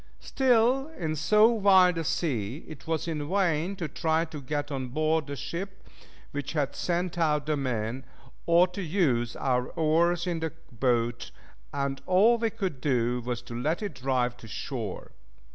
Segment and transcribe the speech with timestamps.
[0.19, 4.87] Still in so wild a sea it was in vain to try to get on
[4.87, 5.87] board the ship
[6.31, 8.03] which had sent out the men,
[8.47, 11.29] or to use our oars in the boat,
[11.71, 15.11] and all we could do was to let it drive to shore.